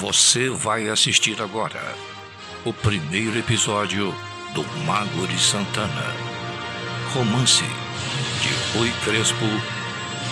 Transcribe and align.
Você 0.00 0.48
vai 0.48 0.88
assistir 0.88 1.42
agora 1.42 1.82
o 2.64 2.72
primeiro 2.72 3.36
episódio 3.36 4.14
do 4.54 4.62
Mago 4.84 5.26
de 5.26 5.36
Santana. 5.40 6.14
Romance 7.12 7.64
de 7.64 8.78
Rui 8.78 8.92
Crespo 9.04 9.44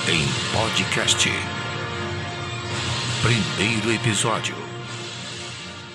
em 0.08 0.24
podcast. 0.56 1.28
Primeiro 3.22 3.92
episódio. 3.92 4.54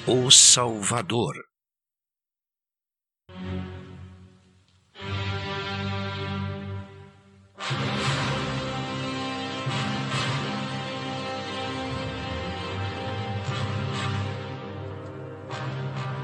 O 0.05 0.29
Salvador. 0.29 1.50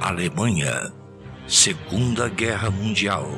Alemanha, 0.07 0.93
Segunda 1.49 2.29
Guerra 2.29 2.71
Mundial. 2.71 3.29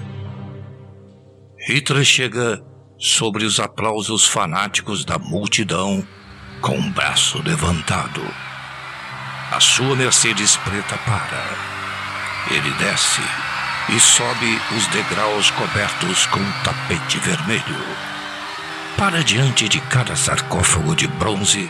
Hitler 1.68 2.04
chega 2.04 2.64
sobre 2.96 3.44
os 3.44 3.60
aplausos 3.60 4.28
fanáticos 4.28 5.04
da 5.04 5.18
multidão 5.18 6.08
com 6.62 6.78
o 6.78 6.90
braço 6.92 7.42
levantado. 7.42 8.22
A 9.52 9.60
sua 9.60 9.96
Mercedes 9.96 10.58
preta 10.58 10.96
para. 11.08 11.44
Ele 12.52 12.72
desce 12.74 13.22
e 13.90 14.00
sobe 14.00 14.62
os 14.78 14.86
degraus 14.90 15.50
cobertos 15.50 16.28
com 16.28 16.52
tapete 16.64 17.18
vermelho. 17.18 17.84
Para 18.96 19.24
diante 19.24 19.68
de 19.68 19.82
cada 19.82 20.16
sarcófago 20.16 20.96
de 20.96 21.08
bronze 21.08 21.68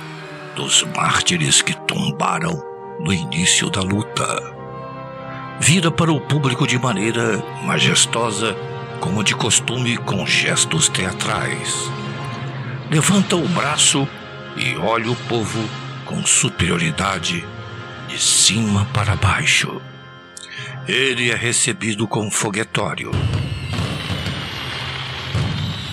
dos 0.58 0.84
mártires 0.94 1.62
que 1.62 1.74
tombaram 1.88 2.62
no 3.00 3.14
início 3.14 3.70
da 3.70 3.80
luta 3.80 4.59
vira 5.60 5.92
para 5.92 6.12
o 6.12 6.20
público 6.20 6.66
de 6.66 6.80
maneira 6.80 7.44
majestosa, 7.64 8.56
como 9.00 9.24
de 9.24 9.36
costume, 9.36 9.98
com 9.98 10.26
gestos 10.26 10.90
teatrais. 10.90 11.92
Levanta 12.90 13.36
o 13.36 13.48
braço 13.50 14.08
e 14.58 14.76
olha 14.78 15.12
o 15.12 15.16
povo 15.16 15.60
com 16.06 16.26
superioridade 16.26 17.46
de 18.08 18.20
cima 18.20 18.86
para 18.94 19.16
baixo. 19.16 19.82
Ele 20.88 21.30
é 21.30 21.36
recebido 21.36 22.08
com 22.08 22.32
foguetório. 22.32 23.12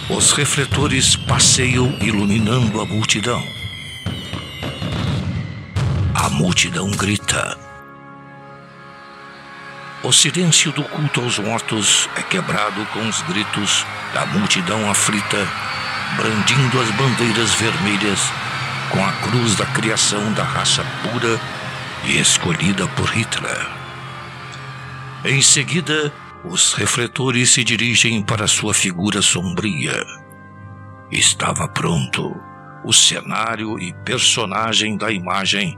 Os 0.08 0.32
refletores 0.32 1.16
passeiam 1.16 1.98
iluminando 2.00 2.80
a 2.80 2.86
multidão. 2.86 3.42
A 6.14 6.30
multidão 6.30 6.90
grita. 6.92 7.65
O 10.06 10.12
silêncio 10.12 10.70
do 10.70 10.84
culto 10.84 11.20
aos 11.20 11.36
mortos 11.40 12.08
é 12.14 12.22
quebrado 12.22 12.86
com 12.92 13.08
os 13.08 13.22
gritos 13.22 13.84
da 14.14 14.24
multidão 14.26 14.88
aflita, 14.88 15.48
brandindo 16.14 16.80
as 16.80 16.88
bandeiras 16.92 17.52
vermelhas 17.56 18.20
com 18.92 19.04
a 19.04 19.10
cruz 19.14 19.56
da 19.56 19.66
criação 19.66 20.32
da 20.34 20.44
raça 20.44 20.84
pura 21.02 21.40
e 22.04 22.20
escolhida 22.20 22.86
por 22.86 23.08
Hitler. 23.08 23.66
Em 25.24 25.42
seguida, 25.42 26.12
os 26.44 26.72
refletores 26.74 27.50
se 27.50 27.64
dirigem 27.64 28.22
para 28.22 28.46
sua 28.46 28.72
figura 28.72 29.20
sombria. 29.20 30.04
Estava 31.10 31.66
pronto 31.66 32.32
o 32.84 32.92
cenário 32.92 33.76
e 33.80 33.92
personagem 34.04 34.96
da 34.96 35.10
imagem 35.10 35.76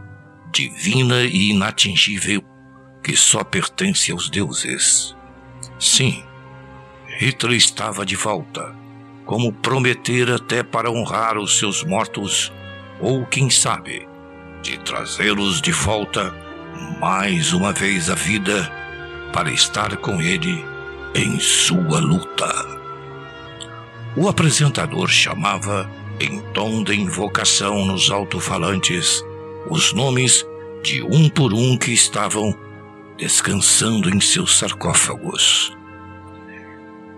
divina 0.52 1.22
e 1.22 1.52
inatingível 1.52 2.47
que 3.08 3.16
só 3.16 3.42
pertence 3.42 4.12
aos 4.12 4.28
deuses. 4.28 5.16
Sim, 5.80 6.22
Hitler 7.18 7.56
estava 7.56 8.04
de 8.04 8.14
volta, 8.14 8.76
como 9.24 9.50
prometer 9.50 10.30
até 10.30 10.62
para 10.62 10.90
honrar 10.90 11.38
os 11.38 11.58
seus 11.58 11.82
mortos, 11.82 12.52
ou 13.00 13.24
quem 13.24 13.48
sabe, 13.48 14.06
de 14.60 14.76
trazê-los 14.80 15.62
de 15.62 15.72
volta 15.72 16.34
mais 17.00 17.54
uma 17.54 17.72
vez 17.72 18.10
à 18.10 18.14
vida 18.14 18.70
para 19.32 19.50
estar 19.50 19.96
com 19.96 20.20
ele 20.20 20.62
em 21.14 21.40
sua 21.40 22.00
luta. 22.00 22.52
O 24.18 24.28
apresentador 24.28 25.08
chamava, 25.08 25.90
em 26.20 26.40
tom 26.52 26.84
de 26.84 26.94
invocação 26.94 27.86
nos 27.86 28.10
alto-falantes, 28.10 29.24
os 29.70 29.94
nomes 29.94 30.44
de 30.82 31.02
um 31.02 31.30
por 31.30 31.54
um 31.54 31.78
que 31.78 31.92
estavam 31.92 32.67
descansando 33.18 34.08
em 34.08 34.20
seus 34.20 34.56
sarcófagos. 34.56 35.76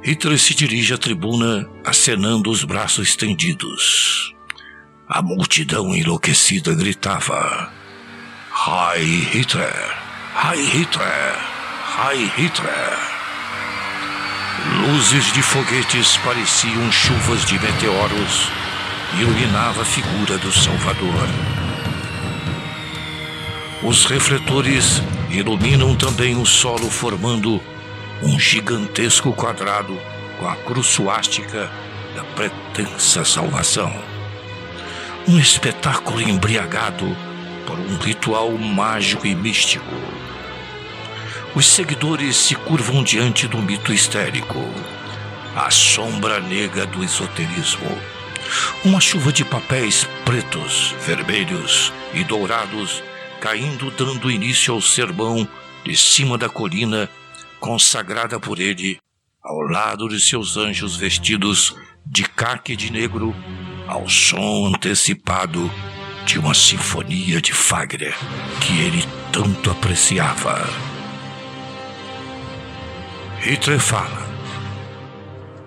Hitler 0.03 0.39
se 0.39 0.55
dirige 0.55 0.95
à 0.95 0.99
tribuna, 0.99 1.69
acenando 1.85 2.51
os 2.51 2.65
braços 2.65 3.11
estendidos. 3.11 4.35
A 5.07 5.21
multidão 5.21 5.95
enlouquecida 5.95 6.75
gritava: 6.75 7.71
Heil 8.67 9.25
Hitler! 9.31 9.97
Heil 10.43 10.67
Hitler! 10.67 11.37
Heil 11.99 12.29
Hitler! 12.29 12.99
Luzes 14.87 15.33
de 15.33 15.43
foguetes 15.43 16.17
pareciam 16.19 16.91
chuvas 16.91 17.45
de 17.45 17.59
meteoros 17.59 18.49
e 19.17 19.21
iluminava 19.21 19.83
a 19.83 19.85
figura 19.85 20.39
do 20.39 20.51
Salvador. 20.51 21.29
Os 23.83 24.05
refletores 24.07 25.03
iluminam 25.39 25.95
também 25.95 26.37
o 26.37 26.45
solo, 26.45 26.91
formando 26.91 27.61
um 28.23 28.39
gigantesco 28.39 29.33
quadrado 29.33 29.99
com 30.39 30.49
a 30.49 30.57
cruz 30.57 30.87
suástica 30.87 31.71
da 32.15 32.25
pretensa 32.25 33.25
salvação. 33.25 33.93
Um 35.29 35.39
espetáculo 35.39 36.21
embriagado 36.21 37.17
por 37.67 37.79
um 37.79 37.97
ritual 37.99 38.51
mágico 38.53 39.27
e 39.27 39.35
místico. 39.35 39.95
Os 41.55 41.67
seguidores 41.67 42.37
se 42.37 42.55
curvam 42.55 43.03
diante 43.03 43.47
do 43.47 43.59
mito 43.59 43.93
histérico, 43.93 44.59
a 45.55 45.71
sombra 45.71 46.41
negra 46.41 46.87
do 46.87 47.03
esoterismo. 47.03 47.99
Uma 48.85 49.01
chuva 49.01 49.33
de 49.33 49.45
papéis 49.45 50.07
pretos, 50.25 50.95
vermelhos 51.05 51.93
e 52.15 52.25
dourados 52.25 53.03
caindo 53.41 53.91
dando 53.91 54.31
início 54.31 54.75
ao 54.75 54.83
sermão 54.83 55.49
de 55.85 55.97
cima 55.97 56.37
da 56.37 56.49
colina, 56.49 57.09
consagrada 57.59 58.39
por 58.39 58.61
ele, 58.61 58.99
ao 59.43 59.61
lado 59.63 60.09
de 60.09 60.21
seus 60.21 60.59
anjos 60.59 60.97
vestidos 60.97 61.75
de 62.07 62.23
caque 62.23 62.77
de 62.77 62.93
negro, 62.93 63.35
ao 63.89 64.07
som 64.09 64.67
antecipado 64.67 65.71
de 66.27 66.39
uma 66.39 66.53
sinfonia 66.53 67.41
de 67.41 67.53
Fagner 67.53 68.15
que 68.61 68.79
ele 68.79 69.05
tanto 69.33 69.71
apreciava. 69.71 70.63
Hitler 73.41 73.81
fala: 73.81 74.29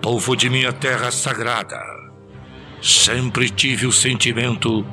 Povo 0.00 0.36
de 0.36 0.48
minha 0.48 0.72
terra 0.72 1.10
sagrada, 1.10 1.80
sempre 2.80 3.50
tive 3.50 3.84
o 3.84 3.92
sentimento 3.92 4.86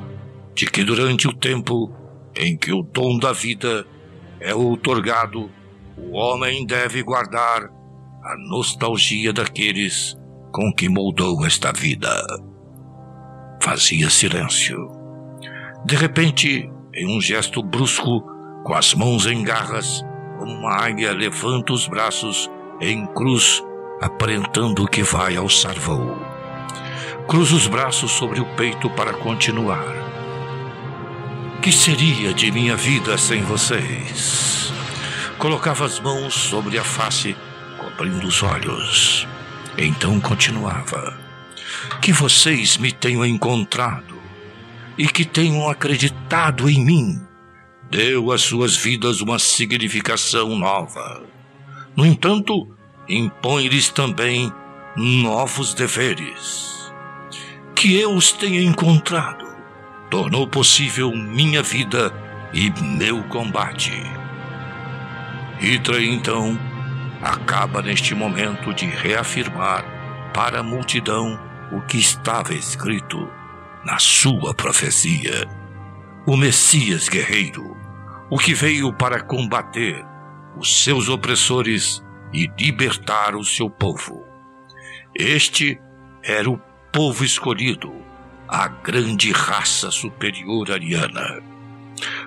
de 0.54 0.66
que 0.66 0.82
durante 0.82 1.28
o 1.28 1.32
tempo 1.32 2.01
em 2.36 2.56
que 2.56 2.72
o 2.72 2.82
dom 2.82 3.18
da 3.18 3.32
vida 3.32 3.86
é 4.40 4.54
outorgado, 4.54 5.50
o 5.96 6.16
homem 6.16 6.66
deve 6.66 7.02
guardar 7.02 7.64
a 8.22 8.36
nostalgia 8.48 9.32
daqueles 9.32 10.16
com 10.52 10.72
que 10.72 10.88
moldou 10.88 11.44
esta 11.44 11.72
vida. 11.72 12.10
Fazia 13.62 14.10
silêncio. 14.10 14.76
De 15.84 15.96
repente, 15.96 16.70
em 16.94 17.16
um 17.16 17.20
gesto 17.20 17.62
brusco, 17.62 18.22
com 18.64 18.74
as 18.74 18.94
mãos 18.94 19.26
em 19.26 19.42
garras, 19.42 20.04
uma 20.40 20.74
águia 20.74 21.12
levanta 21.12 21.72
os 21.72 21.86
braços 21.86 22.50
em 22.80 23.06
cruz, 23.06 23.62
aparentando 24.00 24.86
que 24.88 25.02
vai 25.02 25.36
alçar 25.36 25.78
voo. 25.78 26.16
Cruza 27.28 27.54
os 27.54 27.66
braços 27.66 28.10
sobre 28.10 28.40
o 28.40 28.56
peito 28.56 28.90
para 28.90 29.12
continuar 29.14 30.11
que 31.62 31.70
seria 31.70 32.34
de 32.34 32.50
minha 32.50 32.74
vida 32.74 33.16
sem 33.16 33.44
vocês? 33.44 34.72
Colocava 35.38 35.84
as 35.84 36.00
mãos 36.00 36.34
sobre 36.34 36.76
a 36.76 36.82
face, 36.82 37.36
cobrindo 37.78 38.26
os 38.26 38.42
olhos. 38.42 39.28
Então 39.78 40.20
continuava: 40.20 41.16
Que 42.00 42.12
vocês 42.12 42.76
me 42.76 42.90
tenham 42.90 43.24
encontrado 43.24 44.20
e 44.98 45.06
que 45.06 45.24
tenham 45.24 45.68
acreditado 45.68 46.68
em 46.68 46.84
mim 46.84 47.20
deu 47.88 48.32
às 48.32 48.40
suas 48.40 48.76
vidas 48.76 49.20
uma 49.20 49.38
significação 49.38 50.56
nova. 50.58 51.22
No 51.94 52.04
entanto, 52.04 52.74
impõe-lhes 53.08 53.88
também 53.88 54.52
novos 54.96 55.74
deveres. 55.74 56.92
Que 57.76 57.94
eu 58.00 58.14
os 58.14 58.32
tenha 58.32 58.62
encontrado 58.62 59.51
tornou 60.12 60.46
possível 60.46 61.10
minha 61.10 61.62
vida 61.62 62.12
e 62.52 62.70
meu 62.82 63.22
combate. 63.28 63.94
Hitra 65.58 66.04
então 66.04 66.58
acaba 67.22 67.80
neste 67.80 68.14
momento 68.14 68.74
de 68.74 68.84
reafirmar 68.84 69.82
para 70.34 70.60
a 70.60 70.62
multidão 70.62 71.40
o 71.72 71.80
que 71.86 71.96
estava 71.96 72.52
escrito 72.52 73.26
na 73.86 73.98
sua 73.98 74.52
profecia. 74.52 75.48
O 76.26 76.36
Messias 76.36 77.08
guerreiro, 77.08 77.74
o 78.28 78.36
que 78.36 78.52
veio 78.52 78.92
para 78.92 79.18
combater 79.18 80.04
os 80.58 80.84
seus 80.84 81.08
opressores 81.08 82.04
e 82.34 82.50
libertar 82.60 83.34
o 83.34 83.42
seu 83.42 83.70
povo. 83.70 84.26
Este 85.14 85.80
era 86.22 86.50
o 86.50 86.60
povo 86.92 87.24
escolhido, 87.24 88.11
a 88.52 88.68
grande 88.68 89.32
raça 89.32 89.90
superior 89.90 90.70
ariana. 90.70 91.42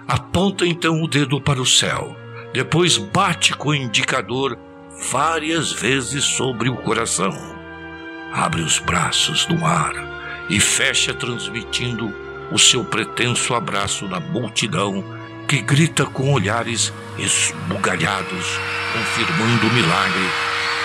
Aponta 0.07 0.65
então 0.65 1.03
o 1.03 1.07
dedo 1.07 1.39
para 1.39 1.61
o 1.61 1.65
céu, 1.67 2.15
depois 2.51 2.97
bate 2.97 3.53
com 3.53 3.69
o 3.69 3.75
indicador 3.75 4.57
várias 5.11 5.71
vezes 5.71 6.23
sobre 6.23 6.67
o 6.67 6.77
coração. 6.77 7.31
Abre 8.33 8.63
os 8.63 8.79
braços 8.79 9.47
no 9.47 9.63
ar 9.63 9.93
e 10.49 10.59
fecha 10.59 11.13
transmitindo 11.13 12.11
o 12.51 12.57
seu 12.57 12.83
pretenso 12.83 13.53
abraço 13.53 14.07
na 14.07 14.19
multidão 14.19 15.03
que 15.47 15.61
grita 15.61 16.07
com 16.07 16.33
olhares 16.33 16.91
esbugalhados, 17.19 18.59
confirmando 18.93 19.67
o 19.67 19.73
milagre 19.73 20.29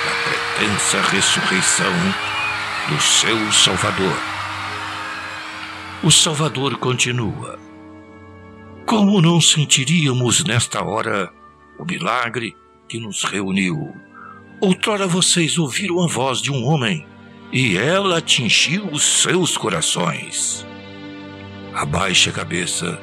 da 0.05 0.59
pretensa 0.59 1.01
ressurreição 1.11 1.95
do 2.91 3.01
seu 3.01 3.53
Salvador. 3.53 4.40
O 6.03 6.11
Salvador 6.11 6.79
continua. 6.79 7.59
Como 8.87 9.21
não 9.21 9.39
sentiríamos 9.39 10.43
nesta 10.45 10.83
hora 10.83 11.31
o 11.79 11.85
milagre 11.85 12.57
que 12.89 12.99
nos 12.99 13.23
reuniu? 13.23 13.95
Outrora 14.63 15.07
vocês 15.07 15.59
ouviram 15.59 16.03
a 16.03 16.07
voz 16.07 16.41
de 16.41 16.51
um 16.51 16.65
homem 16.65 17.07
e 17.53 17.77
ela 17.77 18.17
atingiu 18.17 18.87
os 18.87 19.03
seus 19.03 19.59
corações. 19.59 20.67
Abaixe 21.75 22.31
a 22.31 22.33
cabeça 22.33 22.99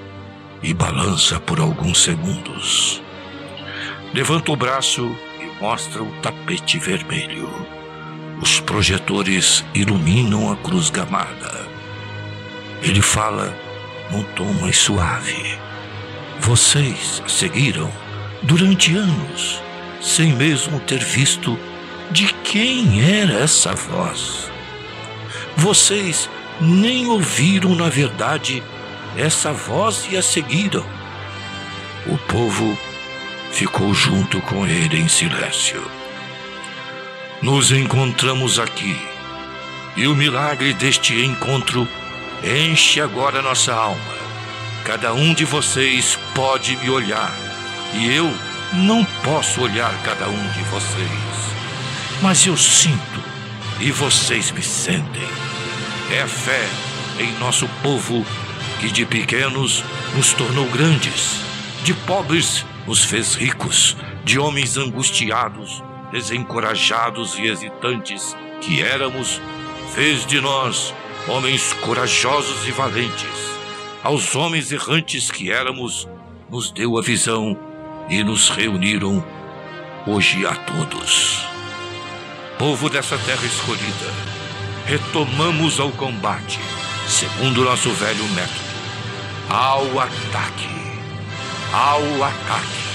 e 0.63 0.73
balança 0.73 1.39
por 1.39 1.59
alguns 1.59 2.01
segundos. 2.01 2.99
Levanta 4.11 4.51
o 4.51 4.55
braço 4.55 5.15
e 5.39 5.61
mostra 5.61 6.01
o 6.01 6.11
tapete 6.23 6.79
vermelho. 6.79 7.47
Os 8.41 8.59
projetores 8.59 9.63
iluminam 9.75 10.51
a 10.51 10.55
cruz 10.55 10.89
gamada. 10.89 11.66
Ele 12.81 13.01
fala 13.01 13.55
num 14.11 14.23
tom 14.23 14.51
mais 14.53 14.77
suave. 14.77 15.57
Vocês 16.39 17.21
seguiram 17.27 17.91
durante 18.43 18.95
anos, 18.95 19.61
sem 20.01 20.33
mesmo 20.33 20.79
ter 20.81 21.03
visto 21.03 21.57
de 22.11 22.27
quem 22.43 23.01
era 23.01 23.33
essa 23.33 23.73
voz. 23.73 24.49
Vocês 25.55 26.29
nem 26.61 27.07
ouviram, 27.07 27.75
na 27.75 27.89
verdade, 27.89 28.63
essa 29.17 29.51
voz 29.51 30.07
e 30.11 30.17
a 30.17 30.21
seguiram. 30.21 30.85
O 32.05 32.17
povo 32.17 32.77
ficou 33.51 33.93
junto 33.93 34.39
com 34.41 34.65
ele 34.65 34.99
em 34.99 35.07
silêncio. 35.07 35.83
Nos 37.41 37.71
encontramos 37.71 38.59
aqui 38.59 38.95
e 39.95 40.07
o 40.07 40.15
milagre 40.15 40.73
deste 40.73 41.13
encontro 41.25 41.87
enche 42.43 43.01
agora 43.01 43.41
nossa 43.41 43.73
alma. 43.73 44.17
Cada 44.83 45.13
um 45.13 45.33
de 45.33 45.45
vocês 45.45 46.17
pode 46.33 46.75
me 46.77 46.89
olhar 46.89 47.31
e 47.93 48.13
eu 48.13 48.31
não 48.73 49.03
posso 49.23 49.61
olhar 49.61 49.93
cada 50.03 50.27
um 50.27 50.47
de 50.51 50.61
vocês. 50.63 51.57
Mas 52.21 52.45
eu 52.45 52.55
sinto 52.55 53.23
e 53.79 53.91
vocês 53.91 54.51
me 54.51 54.61
sentem. 54.61 55.27
É 56.11 56.21
a 56.21 56.27
fé 56.27 56.67
em 57.19 57.31
nosso 57.39 57.67
povo 57.81 58.25
que 58.79 58.91
de 58.91 59.05
pequenos 59.05 59.83
nos 60.15 60.33
tornou 60.33 60.65
grandes, 60.67 61.41
de 61.83 61.93
pobres 61.93 62.65
nos 62.85 63.03
fez 63.03 63.35
ricos, 63.35 63.97
de 64.23 64.39
homens 64.39 64.77
angustiados, 64.77 65.83
desencorajados 66.11 67.37
e 67.37 67.47
hesitantes 67.47 68.35
que 68.61 68.81
éramos, 68.81 69.41
fez 69.93 70.25
de 70.25 70.39
nós 70.39 70.93
homens 71.27 71.73
corajosos 71.73 72.67
e 72.67 72.71
valentes. 72.71 73.57
Aos 74.03 74.35
homens 74.35 74.71
errantes 74.71 75.29
que 75.29 75.51
éramos, 75.51 76.07
nos 76.49 76.71
deu 76.71 76.97
a 76.97 77.01
visão 77.01 77.57
e 78.09 78.23
nos 78.23 78.49
reuniram 78.49 79.23
hoje 80.05 80.45
a 80.45 80.55
todos. 80.55 81.45
Povo 82.57 82.89
dessa 82.89 83.17
terra 83.17 83.45
escolhida, 83.45 84.13
retomamos 84.85 85.79
ao 85.79 85.91
combate, 85.91 86.59
segundo 87.07 87.63
nosso 87.63 87.89
velho 87.91 88.23
método 88.29 88.67
ao 89.49 89.99
ataque. 89.99 90.67
Ao 91.71 92.23
ataque. 92.23 92.87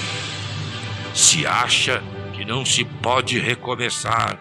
Se 1.15 1.47
acha 1.47 2.03
que 2.33 2.45
não 2.45 2.65
se 2.65 2.85
pode 2.85 3.39
recomeçar, 3.39 4.39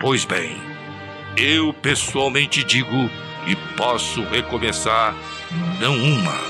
pois 0.00 0.24
bem, 0.24 0.56
eu 1.36 1.72
pessoalmente 1.74 2.62
digo 2.62 3.10
e 3.46 3.56
posso 3.76 4.22
recomeçar 4.24 5.14
não 5.80 5.94
uma, 5.94 6.40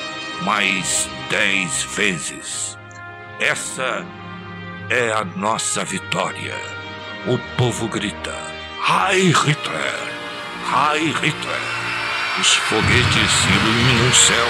mas 0.42 1.08
dez 1.30 1.84
vezes. 1.96 2.78
Essa 3.40 4.04
é 4.90 5.12
a 5.12 5.24
nossa 5.24 5.84
vitória. 5.84 6.54
O 7.26 7.38
povo 7.56 7.88
grita: 7.88 8.34
Heil 8.86 9.32
Hitler! 9.32 9.94
Heil 10.70 11.12
Hitler! 11.14 11.60
Os 12.40 12.54
foguetes 12.54 13.44
iluminam 13.44 14.08
o 14.08 14.14
céu 14.14 14.46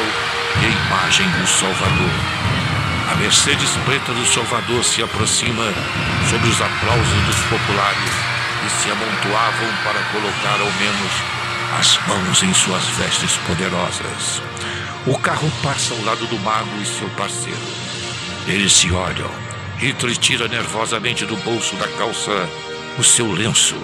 e 0.62 0.66
a 0.66 0.86
imagem 0.86 1.28
do 1.30 1.46
Salvador. 1.46 2.10
A 3.12 3.14
Mercedes 3.16 3.70
preta 3.84 4.12
do 4.12 4.26
Salvador 4.26 4.82
se 4.82 5.02
aproxima 5.02 5.72
sob 6.28 6.48
os 6.48 6.60
aplausos 6.60 7.22
dos 7.26 7.40
populares 7.44 8.23
se 8.82 8.90
amontoavam 8.90 9.68
para 9.84 10.02
colocar 10.12 10.60
ao 10.60 10.72
menos 10.72 11.12
as 11.78 11.98
mãos 12.06 12.42
em 12.42 12.52
suas 12.54 12.84
vestes 12.96 13.36
poderosas. 13.46 14.42
O 15.06 15.18
carro 15.18 15.50
passa 15.62 15.94
ao 15.94 16.02
lado 16.04 16.26
do 16.26 16.38
mago 16.40 16.80
e 16.80 16.86
seu 16.86 17.08
parceiro. 17.10 17.58
Eles 18.46 18.72
se 18.72 18.90
olham. 18.92 19.30
Hitler 19.78 20.16
tira 20.16 20.48
nervosamente 20.48 21.26
do 21.26 21.36
bolso 21.36 21.76
da 21.76 21.88
calça 21.88 22.48
o 22.98 23.02
seu 23.02 23.30
lenço, 23.32 23.76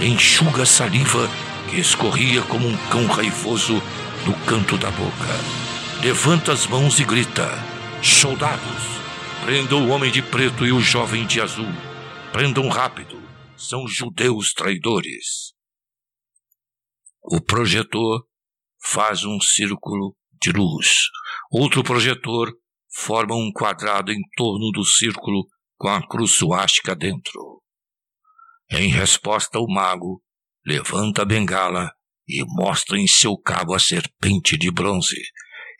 enxuga 0.00 0.62
a 0.62 0.66
saliva 0.66 1.28
que 1.68 1.80
escorria 1.80 2.42
como 2.42 2.68
um 2.68 2.76
cão 2.90 3.06
raivoso 3.06 3.82
do 4.24 4.32
canto 4.46 4.76
da 4.78 4.90
boca 4.90 5.62
levanta 6.02 6.52
as 6.52 6.66
mãos 6.66 6.98
e 6.98 7.04
grita: 7.04 7.48
Soldados, 8.02 8.82
prendam 9.44 9.86
o 9.86 9.88
homem 9.90 10.10
de 10.10 10.20
preto 10.20 10.66
e 10.66 10.72
o 10.72 10.80
jovem 10.80 11.24
de 11.24 11.40
azul. 11.40 11.68
Prendam 12.32 12.68
rápido, 12.68 13.21
são 13.56 13.86
judeus 13.86 14.52
traidores. 14.52 15.52
O 17.22 17.40
projetor 17.40 18.26
faz 18.80 19.24
um 19.24 19.40
círculo 19.40 20.16
de 20.40 20.50
luz. 20.52 21.08
Outro 21.50 21.82
projetor 21.84 22.52
forma 22.90 23.34
um 23.34 23.52
quadrado 23.52 24.10
em 24.10 24.20
torno 24.36 24.70
do 24.72 24.84
círculo 24.84 25.46
com 25.76 25.88
a 25.88 26.06
cruz 26.06 26.32
suástica 26.32 26.94
dentro. 26.94 27.62
Em 28.70 28.88
resposta, 28.88 29.58
o 29.58 29.66
mago 29.66 30.22
levanta 30.64 31.22
a 31.22 31.24
bengala 31.24 31.92
e 32.26 32.44
mostra 32.44 32.98
em 32.98 33.06
seu 33.06 33.36
cabo 33.36 33.74
a 33.74 33.78
serpente 33.78 34.56
de 34.56 34.70
bronze, 34.70 35.20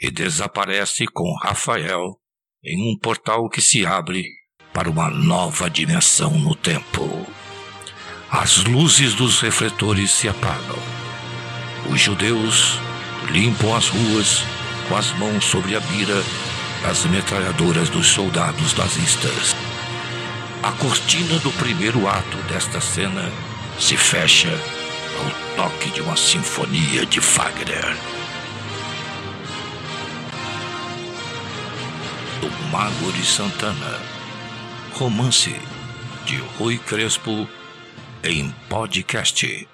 e 0.01 0.11
desaparece 0.11 1.07
com 1.07 1.33
Rafael 1.39 2.21
em 2.65 2.93
um 2.93 2.99
portal 2.99 3.49
que 3.49 3.61
se 3.61 3.87
abre 3.87 4.25
para 4.73 4.91
uma 4.91 5.09
nova 5.09 5.71
dimensão 5.71 6.39
no 6.39 6.55
tempo. 6.57 7.32
As 8.35 8.65
luzes 8.65 9.13
dos 9.13 9.43
refletores 9.43 10.11
se 10.11 10.27
apagam. 10.27 10.79
Os 11.91 12.01
judeus 12.01 12.79
limpam 13.31 13.77
as 13.77 13.89
ruas 13.89 14.43
com 14.89 14.97
as 14.97 15.13
mãos 15.19 15.45
sobre 15.45 15.77
a 15.77 15.81
mira 15.81 16.25
das 16.83 17.05
metralhadoras 17.05 17.91
dos 17.91 18.07
soldados 18.07 18.75
nazistas. 18.75 19.55
A 20.63 20.73
cortina 20.73 21.39
do 21.41 21.53
primeiro 21.53 22.09
ato 22.09 22.39
desta 22.49 22.81
cena 22.81 23.31
se 23.79 23.99
fecha 23.99 24.59
ao 25.19 25.69
toque 25.69 25.91
de 25.91 26.01
uma 26.01 26.17
sinfonia 26.17 27.05
de 27.05 27.21
Wagner. 27.21 27.97
do 32.41 32.51
Mago 32.71 33.13
de 33.13 33.27
Santana. 33.27 34.01
Romance 34.95 35.55
de 36.25 36.39
Rui 36.59 36.79
Crespo 36.79 37.47
em 38.25 38.55
podcast. 38.69 39.72